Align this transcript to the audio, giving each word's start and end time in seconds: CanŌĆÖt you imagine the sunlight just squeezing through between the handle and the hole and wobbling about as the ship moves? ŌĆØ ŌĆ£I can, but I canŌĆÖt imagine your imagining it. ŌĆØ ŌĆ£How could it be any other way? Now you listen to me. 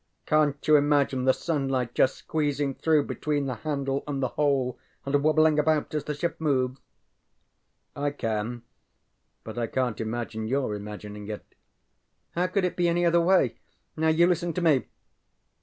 CanŌĆÖt 0.25 0.65
you 0.67 0.77
imagine 0.77 1.25
the 1.25 1.31
sunlight 1.31 1.93
just 1.93 2.15
squeezing 2.15 2.73
through 2.73 3.03
between 3.05 3.45
the 3.45 3.53
handle 3.57 4.03
and 4.07 4.19
the 4.23 4.29
hole 4.29 4.79
and 5.05 5.21
wobbling 5.23 5.59
about 5.59 5.93
as 5.93 6.05
the 6.05 6.15
ship 6.15 6.37
moves? 6.41 6.79
ŌĆØ 7.95 8.03
ŌĆ£I 8.03 8.17
can, 8.17 8.61
but 9.43 9.59
I 9.59 9.67
canŌĆÖt 9.67 10.01
imagine 10.01 10.47
your 10.47 10.73
imagining 10.73 11.27
it. 11.27 11.45
ŌĆØ 12.35 12.43
ŌĆ£How 12.43 12.51
could 12.53 12.65
it 12.65 12.75
be 12.75 12.87
any 12.89 13.05
other 13.05 13.21
way? 13.21 13.59
Now 13.95 14.07
you 14.07 14.25
listen 14.25 14.53
to 14.53 14.61
me. 14.61 14.87